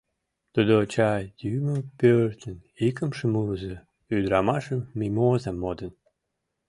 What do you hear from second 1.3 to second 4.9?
йӱмӧ пӧртын икымше мурызо ӱдырамашым,